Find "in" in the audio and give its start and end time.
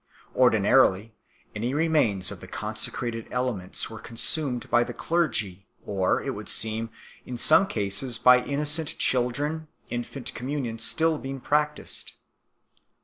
7.23-7.37